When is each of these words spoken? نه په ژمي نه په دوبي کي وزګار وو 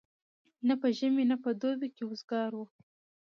نه 0.67 0.73
په 0.81 0.87
ژمي 0.97 1.23
نه 1.31 1.37
په 1.43 1.49
دوبي 1.61 1.89
کي 1.95 2.03
وزګار 2.05 2.51
وو 2.55 2.65